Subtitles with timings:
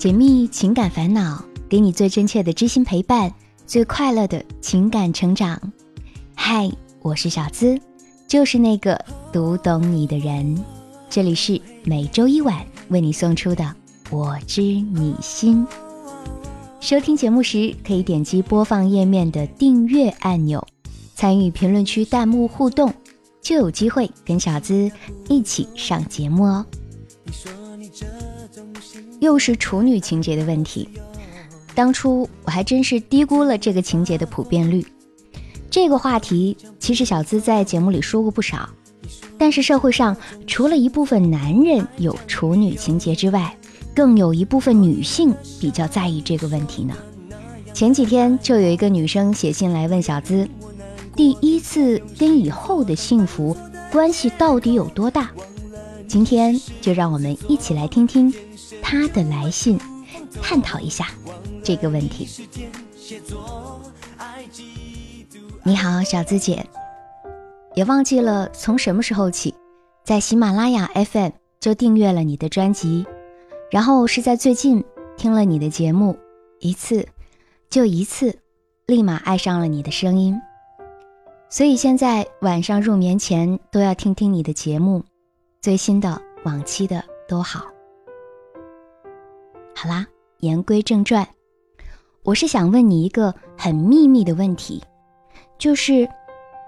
[0.00, 3.30] 解密情感烦恼，给你最真切的知心陪伴，
[3.66, 5.60] 最快乐的情感成长。
[6.34, 6.70] 嗨，
[7.02, 7.78] 我是小资，
[8.26, 8.98] 就是那个
[9.30, 10.64] 读懂你的人。
[11.10, 13.62] 这里是每周一晚为你送出的
[14.10, 15.66] 《我知你心》。
[16.80, 20.66] 收听节目时，可以点击播放页面的订阅按钮，
[21.14, 22.90] 参与评论区弹幕互动，
[23.42, 24.90] 就有机会跟小资
[25.28, 26.64] 一起上节目哦。
[27.26, 27.52] 你说
[29.20, 30.88] 又是处女情节的问题，
[31.74, 34.84] 当初我还真是低估了这个情节的普遍率。
[35.70, 38.68] 这个话题其实小资在节目里说过不少，
[39.38, 40.16] 但是社会上
[40.46, 43.56] 除了一部分男人有处女情节之外，
[43.94, 46.94] 更有一部分女性比较在意这个问题呢。
[47.72, 50.48] 前几天就有一个女生写信来问小资，
[51.14, 53.56] 第一次跟以后的幸福
[53.92, 55.30] 关系到底有多大？
[56.08, 58.32] 今天就让我们一起来听听
[58.90, 59.78] 他的来信，
[60.42, 61.06] 探讨一下
[61.62, 62.26] 这个问题。
[65.62, 66.66] 你好，小资姐，
[67.76, 69.54] 也忘记了从什么时候起，
[70.04, 73.06] 在喜马拉雅 FM 就订阅了你的专辑，
[73.70, 74.84] 然后是在最近
[75.16, 76.18] 听了你的节目
[76.58, 77.06] 一次，
[77.68, 78.40] 就一次，
[78.86, 80.36] 立马爱上了你的声音，
[81.48, 85.04] 所以现在晚上入眠前都要听听你的节目。
[85.62, 87.69] 最新的、往期的都好。
[89.82, 90.06] 好啦，
[90.40, 91.26] 言归正传，
[92.22, 94.84] 我是想问你一个很秘密的问题，
[95.56, 96.06] 就是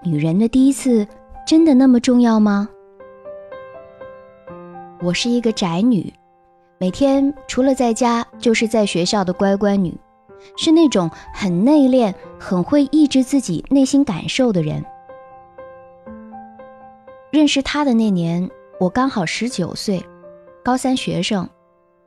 [0.01, 1.07] 女人的第一次
[1.45, 2.67] 真的那么重要吗？
[4.99, 6.11] 我是一个宅女，
[6.79, 9.95] 每天除了在家就是在学校的乖乖女，
[10.57, 14.83] 是那种很内敛、很会抑制自己内心感受的人。
[17.29, 18.49] 认识他的那年。
[18.79, 20.03] 我刚好十九岁，
[20.63, 21.47] 高三学生，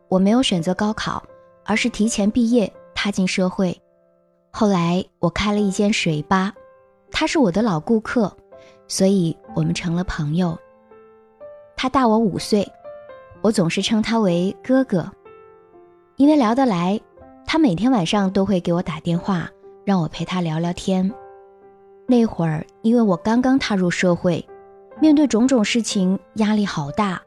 [0.09, 1.23] 我没有选择高考，
[1.65, 3.77] 而是提前毕业，踏进社会。
[4.51, 6.53] 后来我开了一间水吧，
[7.11, 8.35] 他是我的老顾客，
[8.89, 10.57] 所以我们成了朋友。
[11.77, 12.67] 他大我五岁，
[13.43, 15.11] 我总是称他为哥哥，
[16.17, 17.01] 因为聊得来，
[17.47, 19.51] 他每天晚上都会给我打电话，
[19.85, 21.13] 让我陪他聊聊天。
[22.07, 24.45] 那会儿，因为我刚刚踏入社会。
[24.99, 27.21] 面对种种事情，压力好大，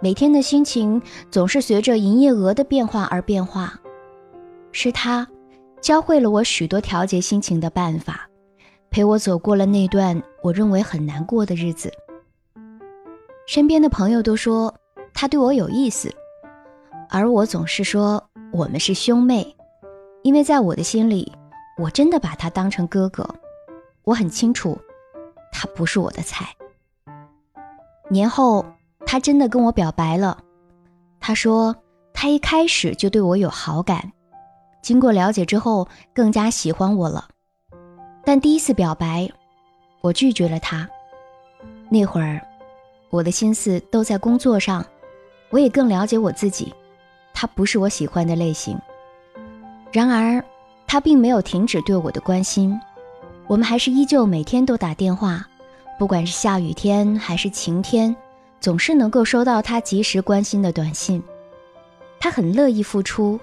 [0.00, 1.00] 每天的心情
[1.30, 3.74] 总是随着营业额的变化而变化。
[4.70, 5.26] 是他
[5.80, 8.28] 教会了我许多调节心情的办法，
[8.90, 11.92] 陪我走过了那段我认为很难过的日子。
[13.46, 14.72] 身边的朋友都说
[15.12, 16.14] 他对我有意思，
[17.08, 18.22] 而我总是说
[18.52, 19.56] 我们是兄妹，
[20.22, 21.32] 因为在我的心里，
[21.76, 23.28] 我真的把他当成哥哥。
[24.04, 24.78] 我很清楚，
[25.50, 26.46] 他不是我的菜。
[28.10, 28.64] 年后，
[29.06, 30.38] 他真的跟我表白了。
[31.20, 31.74] 他说
[32.12, 34.12] 他一开始就对我有好感，
[34.82, 37.28] 经过了解之后更加喜欢我了。
[38.24, 39.28] 但第一次表白，
[40.00, 40.88] 我拒绝了他。
[41.88, 42.40] 那会儿，
[43.10, 44.84] 我的心思都在工作上，
[45.50, 46.72] 我也更了解我自己。
[47.32, 48.78] 他不是我喜欢的类型。
[49.90, 50.44] 然而，
[50.86, 52.78] 他并没有停止对我的关心，
[53.46, 55.46] 我们还是依旧每天都打电话。
[55.98, 58.14] 不管是下雨天还是晴天，
[58.60, 61.22] 总是能够收到他及时关心的短信。
[62.20, 63.38] 他很乐意付出，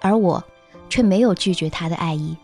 [0.00, 0.42] 而我
[0.88, 2.36] 却没有拒绝他的爱意。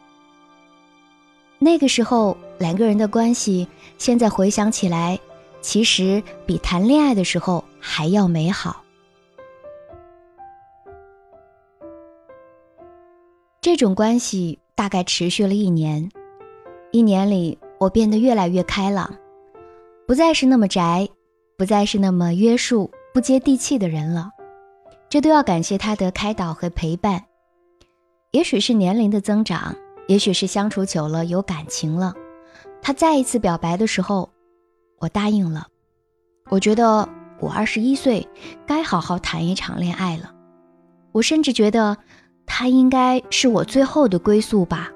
[1.58, 5.18] 那个时候，两个人的关系，现在回想起来，
[5.60, 8.82] 其实比谈恋爱的时候还要美好。
[13.60, 16.10] 这种关系大概持续了一年，
[16.90, 19.14] 一年里，我变得越来越开朗。
[20.04, 21.08] 不再是那么宅，
[21.62, 24.32] 不再是那么约束、不接地气的人了，
[25.08, 27.22] 这都要感谢他的开导和陪伴。
[28.32, 29.72] 也许是年龄的增长，
[30.08, 32.14] 也许是相处久了有感情了。
[32.82, 34.28] 他再一次表白的时候，
[34.98, 35.68] 我答应了。
[36.50, 37.08] 我觉得
[37.38, 38.26] 我二十一岁，
[38.66, 40.34] 该好好谈一场恋爱了。
[41.12, 41.96] 我甚至觉得
[42.44, 44.90] 他应该是我最后的归宿吧。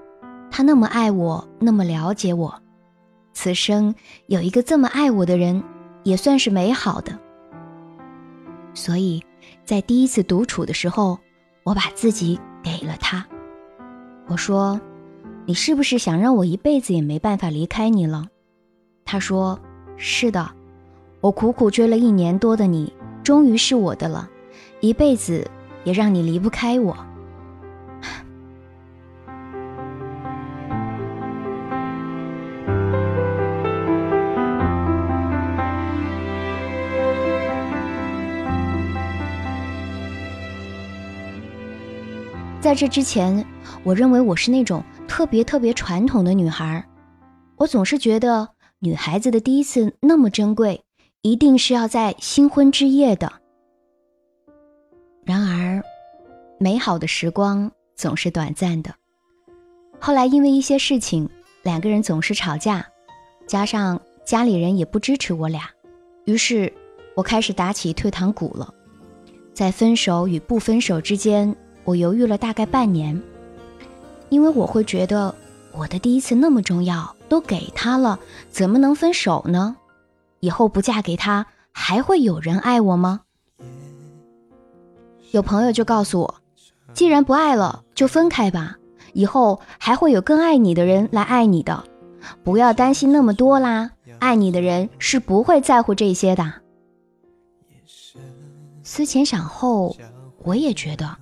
[0.50, 2.60] 他那么爱我，那么了解我。
[3.32, 3.94] 此生
[4.26, 5.62] 有一个这么爱我的人，
[6.06, 7.18] 也算是美好的。
[8.74, 9.20] 所以，
[9.64, 11.18] 在第一次独处的时候，
[11.64, 13.26] 我把自己给了他。
[14.28, 14.80] 我说
[15.46, 18.28] ：“你是不是想让我一辈子也没办法离开你了？”
[19.04, 19.58] 他说
[19.98, 20.48] ：“是的，
[21.20, 22.92] 我苦苦追了一年多的你，
[23.24, 24.28] 终于是我的了，
[24.80, 25.50] 一辈子
[25.82, 26.96] 也让你离不开我。”
[42.66, 43.46] 在这之前，
[43.84, 46.84] 我认为我是那种特别特别传统的女孩，
[47.58, 48.48] 我总是觉得
[48.80, 50.82] 女孩子的第一次那么珍贵，
[51.22, 53.32] 一定是要在新婚之夜的。
[55.24, 55.80] 然而，
[56.58, 58.92] 美好的时光总是短暂的。
[60.00, 61.30] 后来因为一些事情，
[61.62, 62.84] 两个人总是吵架，
[63.46, 65.70] 加上家里人也不支持我俩，
[66.24, 66.72] 于是
[67.14, 68.74] 我开始打起退堂鼓了。
[69.54, 71.54] 在分手与不分手之间，
[71.86, 73.22] 我犹豫了大概半年，
[74.28, 75.32] 因为我会觉得
[75.72, 78.18] 我的第一次那么重要，都给他了，
[78.50, 79.76] 怎么能分手呢？
[80.40, 83.20] 以后不嫁给他，还会有人爱我吗？
[85.30, 86.34] 有朋友就告诉我，
[86.92, 88.76] 既然不爱了，就分开吧。
[89.12, 91.84] 以后还会有更爱你的人来爱你的，
[92.42, 93.92] 不要担心那么多啦。
[94.18, 96.52] 爱你的人是不会在乎这些的。
[98.82, 99.96] 思前想后，
[100.42, 101.16] 我也觉得，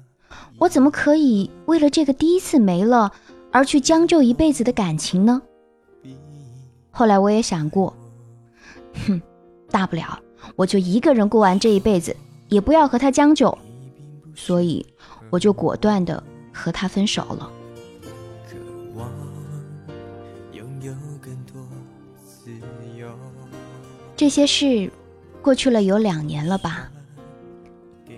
[0.58, 3.12] 我怎么可以为了这个第一次没了
[3.50, 5.42] 而去将就一辈子的感情呢？
[6.90, 7.94] 后来我也想过，
[9.06, 9.20] 哼，
[9.70, 10.18] 大不了
[10.56, 12.16] 我就一个人过完这一辈子，
[12.48, 13.56] 也不要和他将就。
[14.34, 14.84] 所以，
[15.30, 16.22] 我就果断的
[16.52, 17.50] 和他分手了。
[24.16, 24.90] 这些事
[25.42, 26.88] 过去了有两年了吧？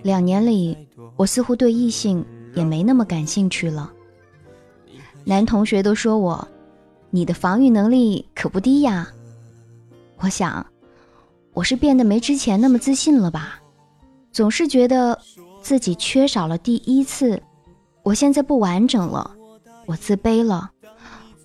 [0.03, 0.86] 两年里，
[1.17, 2.25] 我似乎对异性
[2.55, 3.91] 也没那么感兴趣了。
[5.25, 6.47] 男同学都说我，
[7.09, 9.11] 你的防御能力可不低呀。
[10.19, 10.65] 我想，
[11.51, 13.59] 我是变得没之前那么自信了吧？
[14.31, 15.19] 总是觉得。
[15.59, 17.41] 自己缺少了第一次，
[18.01, 19.35] 我现在不完整了，
[19.85, 20.71] 我自卑了，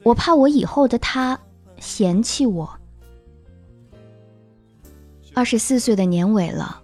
[0.05, 1.37] 我怕我以后的他
[1.81, 2.71] 嫌弃我。
[5.35, 6.81] 二十四岁的年尾了，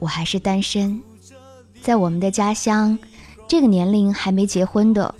[0.00, 1.00] 我还是单身，
[1.82, 2.98] 在我们的家乡，
[3.48, 5.14] 这个年龄还没结婚的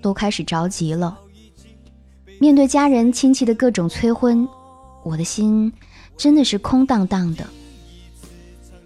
[0.00, 1.18] 都开始着急了。
[2.38, 4.46] 面对家人亲戚的各种催婚，
[5.02, 5.72] 我的心
[6.16, 7.46] 真的是空荡荡的。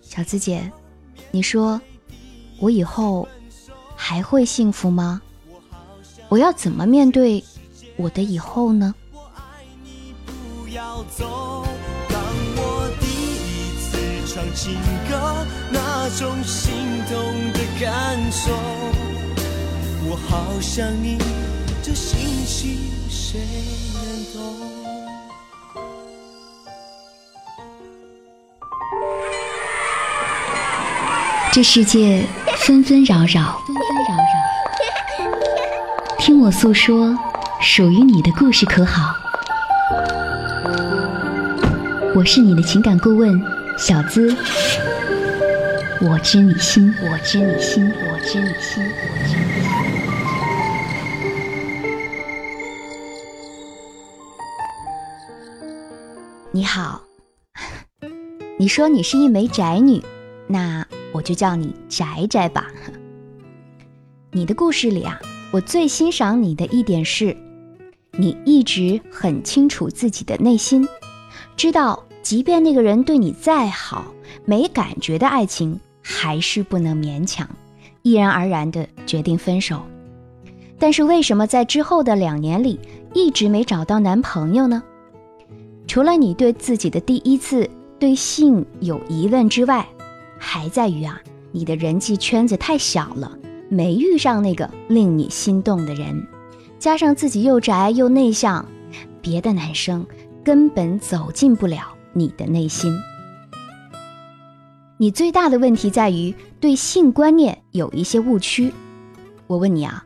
[0.03, 0.71] 小资姐，
[1.31, 1.81] 你说？
[2.59, 3.27] 我以后
[3.97, 5.23] 还会幸福吗？
[6.29, 7.43] 我要怎么面对
[7.97, 8.95] 我的以后呢？
[9.15, 11.60] 我爱你不要走
[14.33, 14.75] 唱情
[15.09, 16.73] 歌，那种心
[17.09, 17.19] 痛
[17.53, 18.53] 的感受，
[20.09, 21.19] 我好想你，
[21.83, 22.79] 这心情
[23.11, 23.41] 谁
[23.93, 24.41] 能懂？
[31.51, 32.25] 这世界。
[32.59, 35.35] 纷纷扰扰，纷纷扰扰，
[36.19, 37.19] 听我诉说
[37.61, 39.15] 属于你的故事，可好？
[42.15, 43.43] 我是你的情感顾问
[43.81, 44.37] 小资，
[46.03, 48.85] 我知你心，我知你心，我知你心，
[56.53, 57.03] 你好，
[58.61, 60.03] 你说你是一枚宅女，
[60.47, 60.87] 那。
[61.13, 62.69] 我就叫你宅宅吧。
[64.31, 65.19] 你的故事里啊，
[65.51, 67.37] 我最欣赏你的一点是，
[68.13, 70.87] 你一直很清楚自己的内心，
[71.57, 74.07] 知道即便那个人对你再好，
[74.45, 77.49] 没感觉的爱情还是不能勉强，
[78.03, 79.83] 毅然而然的决定分手。
[80.79, 82.79] 但是为什么在之后的两年里
[83.13, 84.83] 一直没找到男朋友呢？
[85.87, 87.69] 除了你对自己的第一次
[87.99, 89.87] 对性有疑问之外，
[90.39, 91.21] 还在于啊，
[91.53, 93.37] 你的人际圈子太小了，
[93.69, 96.27] 没遇上那个令你心动的人，
[96.79, 98.65] 加上自己又宅又内向，
[99.21, 100.07] 别的男生
[100.45, 102.93] 根本走进不了你的内心。
[104.99, 108.73] 你最大的问题在于对性观念有一些误区。
[109.47, 110.05] 我问你啊，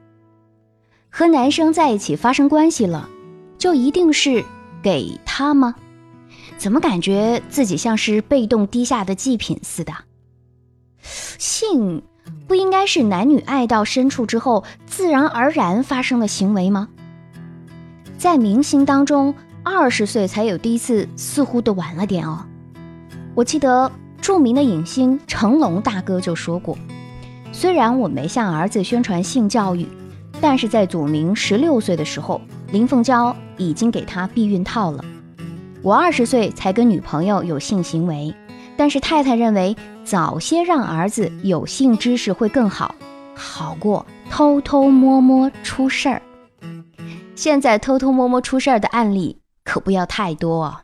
[1.11, 3.09] 和男生在一起发生关系了，
[3.59, 4.45] 就一定是
[4.83, 5.75] 给他吗？
[6.57, 9.93] 怎么感觉自己像是被动低下的祭品似的？
[11.03, 12.03] 性
[12.47, 16.89] 不应该是男女爱到深处之后自然而然发生的行为吗？
[18.17, 19.35] 在明星当中，
[19.65, 22.45] 二十岁才有第一次，似乎都晚了点哦。
[23.35, 23.91] 我记得
[24.21, 26.77] 著名的影星成龙大哥就说过
[27.51, 29.89] ：“虽然我没向儿子宣传性教育，
[30.41, 32.41] 但是在祖明十六岁的时候，
[32.71, 35.03] 林凤娇已经给他避孕套了。
[35.83, 38.33] 我二十岁才跟女朋友有性行为。”
[38.77, 42.93] 但是太太认为早些让儿子有性知识会更好，
[43.33, 46.21] 好过偷偷摸摸出事儿。
[47.37, 50.77] 现在偷偷摸摸出事儿的案例可不要太多哦。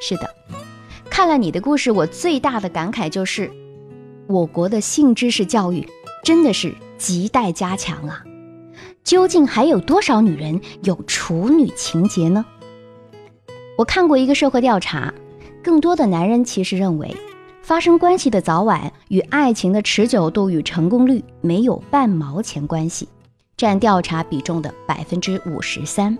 [0.00, 0.30] 是的，
[1.10, 3.50] 看了你的故事，我最大的感慨就是，
[4.26, 5.86] 我国的性知识教育
[6.22, 8.24] 真的是亟待加强啊！
[9.02, 12.44] 究竟还有多少女人有处女情节呢？
[13.76, 15.12] 我看过一个社会调查，
[15.62, 17.14] 更多的男人其实认为，
[17.62, 23.08] 发生关系的早晚与爱情的持久度与成功率没有半毛钱关系，
[23.56, 26.16] 占调查比重的百分之五十三。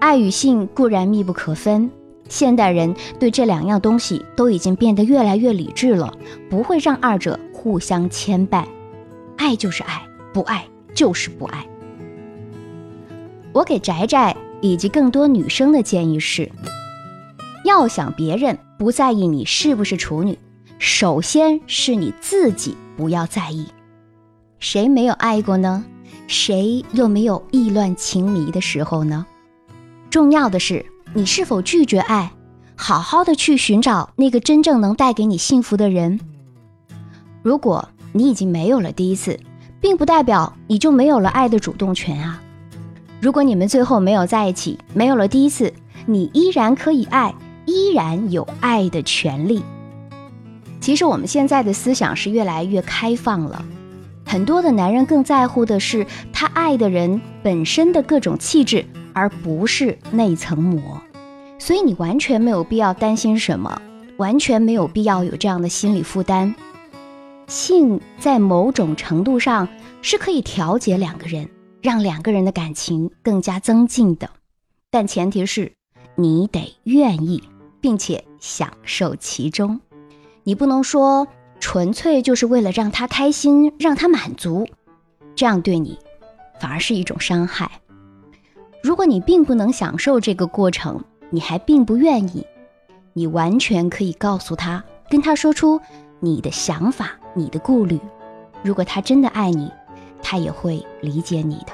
[0.00, 1.90] 爱与性固然密不可分，
[2.28, 6.12] 现代人对这两样东西都已经变得越来越理智了，
[6.48, 8.64] 不会让二者互相牵绊。
[9.36, 11.66] 爱就是爱，不爱就是不爱。
[13.52, 14.36] 我给宅宅。
[14.60, 16.50] 以及更多女生的建议是：
[17.64, 20.36] 要想别人不在意你是不是处女，
[20.80, 23.68] 首先是你自己不要在意。
[24.58, 25.84] 谁没有爱过呢？
[26.26, 29.24] 谁又没有意乱情迷的时候呢？
[30.10, 32.32] 重要的是你是否拒绝爱，
[32.76, 36.18] 好好的去寻找那个真正能带给你幸福的人。
[37.42, 39.38] 如果你已经没有了第一次，
[39.80, 42.42] 并不代表你就没有了爱的主动权啊。
[43.20, 45.72] 如果你们最后没有在一起，没有了第一次，
[46.06, 47.34] 你依然可以爱，
[47.66, 49.62] 依然有爱的权利。
[50.80, 53.62] 其实我们现在的思想是越来越开放了，
[54.24, 58.86] 很多的男人更在乎的是他爱的人本身的各种气质，
[59.18, 61.00] 而不是那层膜。
[61.58, 63.82] 所以你完全没有必要担心什么，
[64.16, 66.54] 完全没有必要有这样的心理负担。
[67.46, 69.68] 性在某种程度上
[70.00, 71.48] 是可以调节两个人。
[71.80, 74.28] 让两个人的感情更加增进的，
[74.90, 75.72] 但前提是
[76.16, 77.40] 你得愿意，
[77.80, 79.80] 并且享受其中。
[80.42, 81.28] 你不能说
[81.60, 84.66] 纯粹就是为了让他开心、让他满足，
[85.36, 85.96] 这样对你
[86.60, 87.70] 反而是一种伤害。
[88.88, 92.46] 如果你并不能享受这个过程，你还并不愿意，
[93.12, 95.78] 你完全可以告诉他，跟他说出
[96.20, 98.00] 你的想法、你的顾虑。
[98.62, 99.70] 如果他真的爱你。
[100.22, 101.72] 他也会理解你的。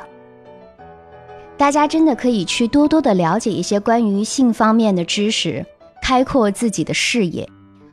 [1.56, 5.64] 大家真的可以去多多的了解一些关于性方面的知识，
[6.02, 7.48] 开阔自己的视野，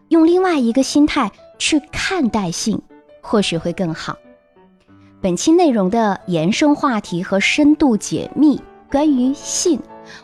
[0.10, 2.82] 用另外一个心态去看待性，
[3.22, 4.18] 或许会更好。
[5.22, 8.60] 本期内容的延伸话题和深度解密
[8.92, 9.80] 关于性，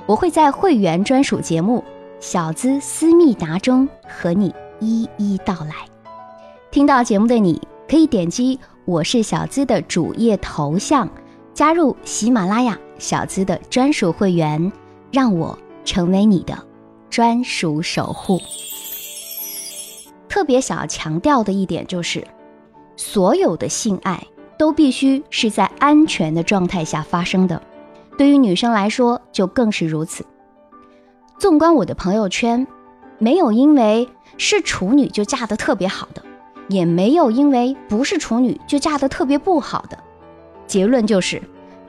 [0.06, 1.80] 我会在会员专属节目
[2.20, 5.74] 《小资思密达》中和你一一道来。
[6.70, 8.60] 听到节目的你可以点击。
[8.84, 11.10] 我是小资的主页头像，
[11.54, 14.70] 加入喜马拉雅小资的专属会员，
[15.14, 16.58] 让我成为你的
[17.10, 18.38] 专属守护。
[20.28, 22.26] 特别想要强调的一点就是，
[22.98, 24.22] 所有的性爱
[24.58, 27.62] 都必须是在安全的状态下发生的，
[28.18, 30.26] 对于女生来说就更是如此。
[31.38, 32.66] 纵观我的朋友圈，
[33.20, 36.24] 没有因为是处女就嫁得特别好的。
[36.70, 39.98] 也没有因为不是处女就嫁得特别不好的，
[40.66, 41.42] 结论就是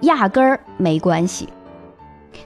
[0.03, 1.49] 压根儿没关系。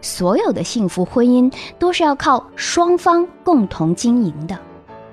[0.00, 4.58] 所有的幸福婚姻都是要靠双方共同经营的，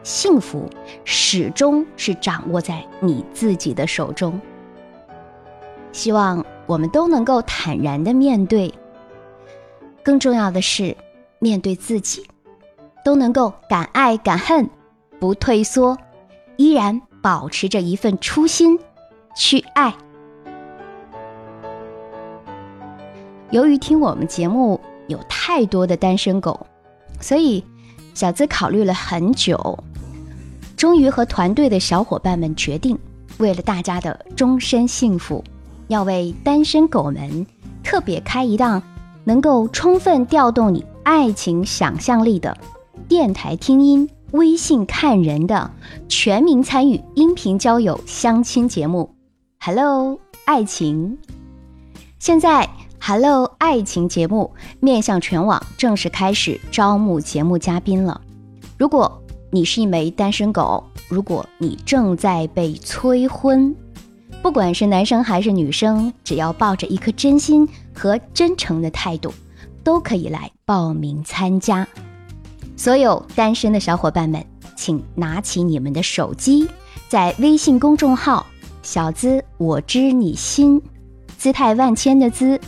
[0.01, 0.69] 幸福
[1.03, 4.39] 始终是掌握在你自己的手中。
[5.91, 8.71] 希望我们都能够坦然的面对，
[10.03, 10.95] 更重要的是
[11.39, 12.23] 面对自己，
[13.03, 14.69] 都能够敢爱敢恨，
[15.19, 15.97] 不退缩，
[16.55, 17.01] 依然。
[17.21, 18.79] 保持着一份初心
[19.35, 19.93] 去爱。
[23.51, 26.65] 由于听我们节目有太多的单身狗，
[27.19, 27.61] 所以
[28.13, 29.77] 小资考虑了很久，
[30.77, 32.97] 终于和团队的小伙伴们决定，
[33.37, 35.43] 为了大家的终身幸福，
[35.89, 37.45] 要为单身狗们
[37.83, 38.81] 特别开一档
[39.25, 42.57] 能够充分调动你爱情想象力的
[43.07, 44.09] 电台听音。
[44.31, 45.71] 微信看人的
[46.07, 49.09] 全民参与音频交友相亲节目
[49.59, 51.17] ，Hello 爱情。
[52.19, 52.69] 现在
[53.01, 58.21] Hello 爱情节目面向全网正式开始招募节目嘉宾了。
[58.77, 59.19] 如果
[59.49, 63.75] 你是一枚单身狗，如果你正在被催婚，
[64.41, 69.33] 不管是男生还是女生，只要抱着一颗真心和真诚的态度，
[69.83, 71.87] 都可以来报名参加。
[72.77, 74.43] 所有单身的小伙伴们，
[74.75, 76.67] 请拿起你们的手机，
[77.09, 78.45] 在微信公众号
[78.81, 80.81] “小资我知你心”，
[81.37, 82.59] 姿态万千的“资”，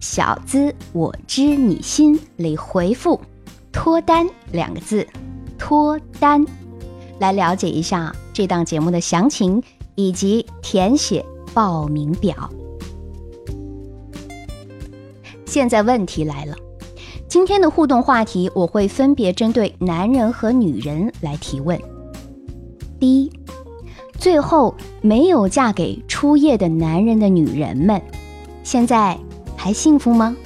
[0.00, 3.18] 小资我知你心里回复
[3.72, 5.08] “脱单”两个字，
[5.58, 6.44] 脱单，
[7.18, 9.62] 来了解一下这档节目的详情
[9.94, 12.50] 以及填写报名表。
[15.46, 16.56] 现在问题来了。
[17.28, 21.80] 今天的互动话题，我会分别针对男人和女人来提问。
[23.00, 23.32] 第一，
[24.18, 24.72] 最后
[25.02, 28.00] 没有嫁给初夜的男人的女人们，
[28.62, 29.18] 现在
[29.56, 30.36] 还幸福吗？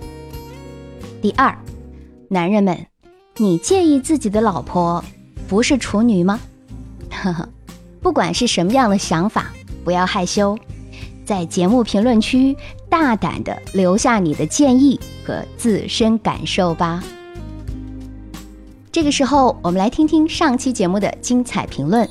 [1.20, 1.56] 第二，
[2.28, 2.86] 男人们，
[3.36, 5.04] 你介意自己的老婆
[5.46, 6.40] 不是处女吗？
[7.10, 7.48] 呵呵，
[8.00, 9.52] 不管是什么样的想法，
[9.84, 10.56] 不要害羞，
[11.24, 12.56] 在节目评论区
[12.88, 17.02] 大胆的留下你的建议和自身感受吧。
[18.90, 22.08] 这个时候，我们来听听上期节目的精彩评论。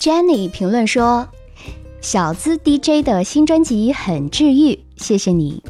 [0.00, 1.26] Jenny 评论说
[2.00, 5.62] ：“小资 DJ 的新专辑很治愈，谢谢你。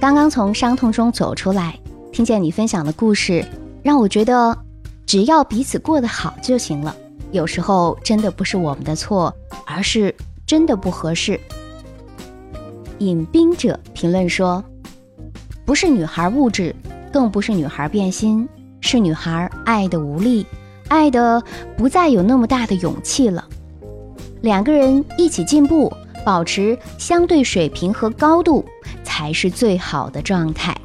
[0.00, 1.78] 刚刚从伤痛中走出来，
[2.10, 3.44] 听见你分享的故事，
[3.82, 4.56] 让我觉得
[5.04, 6.96] 只要彼此过得好就行了。
[7.32, 9.34] 有时候真的不是我们的错，
[9.66, 10.14] 而是
[10.46, 11.40] 真的不合适。”
[12.98, 14.62] 饮冰者评论说
[15.66, 16.72] ：“不是女孩物质，
[17.12, 18.48] 更不是女孩变心。”
[18.84, 20.44] 是女孩爱的无力，
[20.88, 21.40] 爱的
[21.76, 23.48] 不再有那么大的勇气了。
[24.40, 25.90] 两个人一起进步，
[26.24, 28.64] 保持相对水平和高度，
[29.04, 30.76] 才是最好的状态。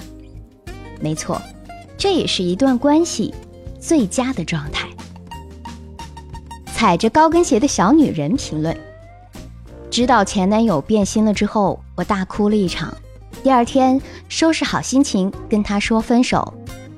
[1.02, 1.42] 没错，
[1.98, 3.34] 这也是一段关系
[3.80, 4.88] 最佳的状态。
[6.78, 8.78] 踩着高跟鞋的小女人评论：
[9.90, 12.96] 知道前男友变心了之后，我大哭了一场。
[13.42, 16.54] 第二天收拾好心情跟他说分手。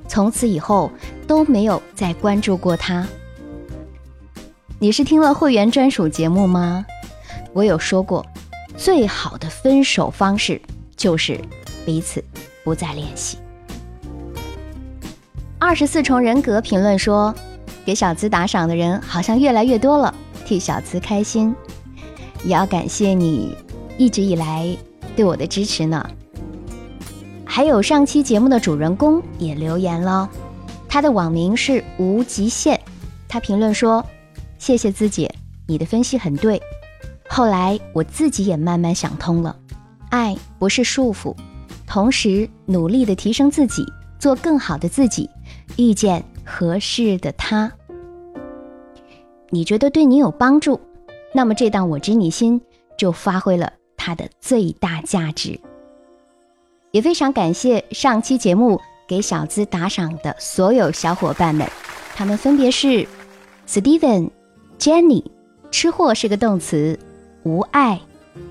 [0.06, 0.92] 从此以后
[1.26, 3.08] 都没有再关注过他。
[4.80, 6.86] 你是听了会员专属节目吗？
[7.54, 8.26] 我有说过，
[8.76, 10.62] 最好的分手方式
[10.98, 11.40] 就是
[11.86, 12.22] 彼此
[12.66, 13.38] 不再联系。
[15.58, 17.34] 二十四重人格评论说，
[17.90, 20.14] 给小资打赏的人好像越来越多了，
[20.46, 21.56] 替小资开心。
[22.44, 23.58] 也要感谢你
[23.98, 24.78] 一直以来
[25.16, 26.08] 对我的支持呢。
[27.44, 30.30] 还有上期节目的主人公也留言了，
[30.88, 32.80] 他的网名是无极限，
[33.28, 34.06] 他评论说
[34.60, 35.34] ：“谢谢资姐，
[35.66, 36.62] 你的分析很对。
[37.28, 39.56] 后来我自己也慢慢想通了，
[40.12, 41.36] 爱不是束缚，
[41.88, 43.84] 同时努力的提升自己，
[44.20, 45.28] 做更好的自己，
[45.76, 47.72] 遇见合适的他。
[49.52, 50.80] 你觉得对你有帮助，
[51.34, 52.60] 那么这档我知你心
[52.98, 55.60] 就发挥了它的最大价值。”
[56.92, 61.68] 也非常感谢上期节目给小资打赏的所有小伙伴们，
[62.16, 63.08] 他们分别是
[63.68, 64.32] ：Steven、
[64.80, 65.24] Jenny、
[65.70, 66.98] 吃货是个动词；
[67.44, 68.02] 无爱、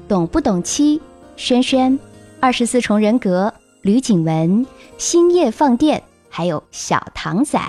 [0.06, 1.02] 懂不懂七、
[1.34, 1.98] 轩轩、
[2.38, 4.64] 二十四重人格、吕景文、
[4.98, 6.00] 星夜放电，
[6.38, 7.60] 还有小唐仔。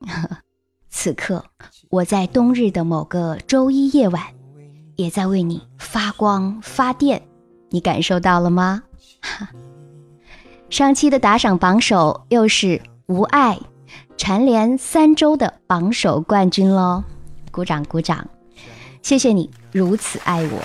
[0.90, 1.44] 此刻
[1.88, 4.20] 我在冬日的某个周一夜晚，
[4.96, 7.22] 也在为你发光发电，
[7.70, 8.82] 你感受到了吗？
[10.68, 13.56] 上期的打赏榜首又是无爱，
[14.16, 17.04] 蝉联三周的榜首冠军喽！
[17.52, 18.26] 鼓掌鼓掌，
[19.00, 20.60] 谢谢你如此爱我。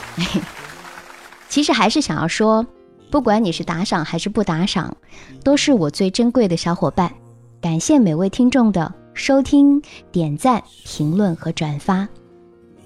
[1.50, 2.66] 其实还是想要说，
[3.12, 4.96] 不管你是打赏还是不打赏，
[5.44, 7.12] 都是我最珍贵的小伙伴。
[7.60, 9.82] 感谢每位听众的收听、
[10.14, 12.08] 点赞、评论和转发。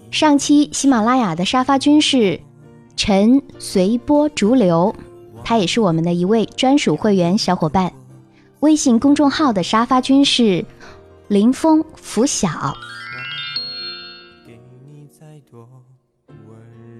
[0.09, 2.39] 上期喜马拉雅的沙发君是
[2.95, 4.93] 陈随波逐流。
[5.43, 7.93] 他也是我们的一位专属会员小伙伴，
[8.61, 10.65] 微信公众号的沙发君是
[11.27, 12.73] 林峰拂晓。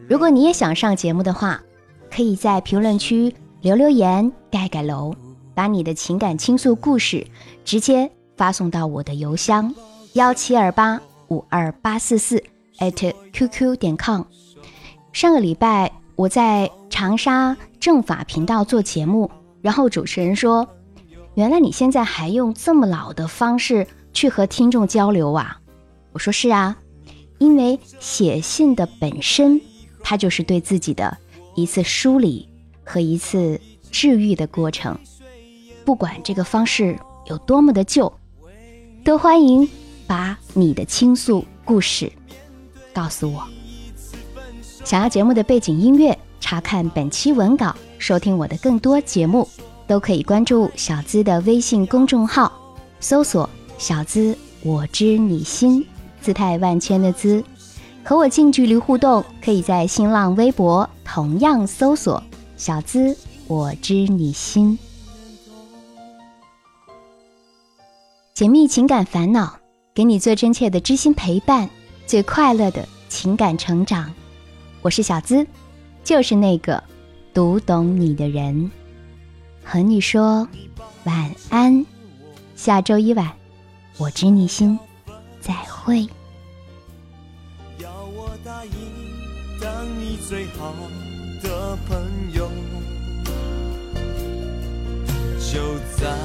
[0.07, 1.63] 如果你也想上节目的话，
[2.15, 5.13] 可以在评论区留留言、盖盖楼，
[5.53, 7.27] 把你的情感倾诉故事
[7.65, 9.75] 直接发送到我的邮箱
[10.13, 12.41] 幺七二八五二八四四
[13.33, 14.21] @QQ 点 com。
[15.11, 17.57] 上个礼拜我在长沙。
[17.77, 19.29] 政法频道做节目，
[19.61, 20.67] 然后主持人说
[21.35, 25.59] ：“原来你现在还用这么老的方式去和听众交流啊？”
[26.13, 26.75] 我说：“是啊，
[27.37, 29.61] 因为写信的本身，
[30.01, 31.15] 它就是对自己的
[31.55, 32.47] 一次梳理
[32.83, 34.97] 和一次治愈的过程。
[35.83, 38.11] 不管这个方式有多么的旧，
[39.03, 39.67] 都欢迎
[40.05, 42.11] 把你的倾诉故事
[42.93, 43.43] 告诉我。
[44.83, 49.49] 想要节目的背景音乐。”查看本期文稿，收听我的更多节目，
[49.87, 52.53] 都可以关注小资的微信公众号，
[52.99, 55.83] 搜索“小资我知你心”，
[56.21, 57.43] 姿态万千的“资”，
[58.05, 62.21] 和我近距离互动，可以在新浪微博同样搜索
[62.57, 63.15] “小资
[63.47, 64.77] 我知你心”。
[68.33, 69.57] 解密情感烦恼，
[69.93, 71.69] 给你最真切的知心陪伴，
[72.05, 74.13] 最快乐的情感成长。
[74.81, 75.47] 我是小资。
[76.03, 76.83] 就是那个
[77.33, 78.69] 读懂你的人，
[79.63, 80.47] 和你说
[81.05, 81.83] 晚安。
[82.55, 83.31] 下周一晚，
[83.97, 84.77] 我知你心，
[85.41, 86.07] 再会。
[90.27, 90.73] 最好
[91.43, 92.49] 的朋友。
[95.39, 96.17] 就在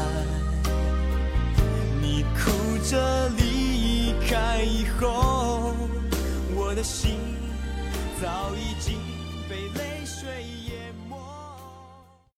[2.00, 2.50] 你哭
[2.82, 5.74] 着离开以后，
[6.54, 7.18] 我的心
[8.22, 9.09] 早已经。